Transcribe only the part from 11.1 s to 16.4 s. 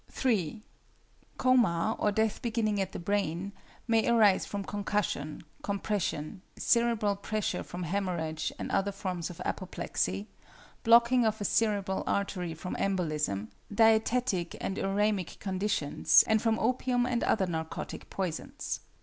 of a cerebral artery from embolism; dietetic and uræmic conditions;